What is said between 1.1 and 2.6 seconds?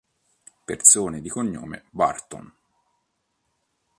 di cognome Burton